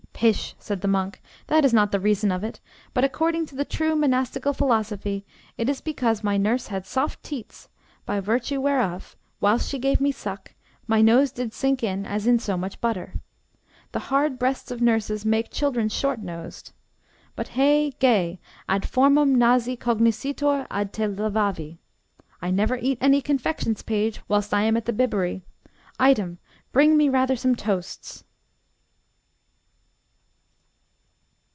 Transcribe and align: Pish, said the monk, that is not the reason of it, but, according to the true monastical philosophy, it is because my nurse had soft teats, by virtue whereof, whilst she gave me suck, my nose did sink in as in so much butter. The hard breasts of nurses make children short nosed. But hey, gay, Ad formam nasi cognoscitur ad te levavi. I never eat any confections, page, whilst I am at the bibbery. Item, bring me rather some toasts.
Pish, 0.21 0.53
said 0.59 0.81
the 0.81 0.87
monk, 0.87 1.19
that 1.47 1.65
is 1.65 1.73
not 1.73 1.91
the 1.91 1.99
reason 1.99 2.31
of 2.31 2.43
it, 2.43 2.59
but, 2.93 3.03
according 3.03 3.47
to 3.47 3.55
the 3.55 3.65
true 3.65 3.95
monastical 3.95 4.53
philosophy, 4.53 5.25
it 5.57 5.67
is 5.67 5.81
because 5.81 6.23
my 6.23 6.37
nurse 6.37 6.67
had 6.67 6.85
soft 6.85 7.23
teats, 7.23 7.69
by 8.05 8.19
virtue 8.19 8.61
whereof, 8.61 9.15
whilst 9.39 9.67
she 9.67 9.79
gave 9.79 9.99
me 9.99 10.11
suck, 10.11 10.53
my 10.85 11.01
nose 11.01 11.31
did 11.31 11.53
sink 11.55 11.81
in 11.81 12.05
as 12.05 12.27
in 12.27 12.37
so 12.37 12.55
much 12.55 12.79
butter. 12.79 13.15
The 13.93 13.97
hard 14.13 14.37
breasts 14.37 14.69
of 14.69 14.79
nurses 14.79 15.25
make 15.25 15.49
children 15.49 15.89
short 15.89 16.19
nosed. 16.21 16.71
But 17.35 17.47
hey, 17.57 17.89
gay, 17.97 18.39
Ad 18.69 18.83
formam 18.87 19.33
nasi 19.37 19.75
cognoscitur 19.75 20.67
ad 20.69 20.93
te 20.93 21.05
levavi. 21.07 21.79
I 22.43 22.51
never 22.51 22.77
eat 22.77 22.99
any 23.01 23.23
confections, 23.23 23.81
page, 23.81 24.21
whilst 24.27 24.53
I 24.53 24.61
am 24.65 24.77
at 24.77 24.85
the 24.85 24.93
bibbery. 24.93 25.41
Item, 25.99 26.37
bring 26.71 26.95
me 26.95 27.09
rather 27.09 27.35
some 27.35 27.55
toasts. 27.55 28.23